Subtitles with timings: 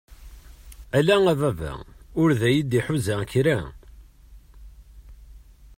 [0.97, 1.71] Ala a baba
[2.21, 3.57] ur d ay-d-iḥuza kra!